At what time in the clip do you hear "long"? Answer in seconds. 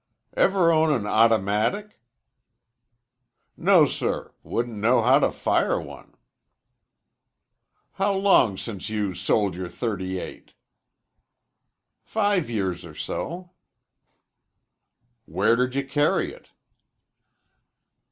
8.13-8.57